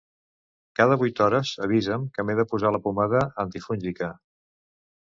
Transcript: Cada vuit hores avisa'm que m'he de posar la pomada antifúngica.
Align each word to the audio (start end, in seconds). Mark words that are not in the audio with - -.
Cada 0.79 0.95
vuit 1.01 1.21
hores 1.25 1.51
avisa'm 1.67 2.09
que 2.17 2.27
m'he 2.27 2.37
de 2.41 2.47
posar 2.55 2.73
la 2.77 2.83
pomada 2.89 3.23
antifúngica. 3.47 4.15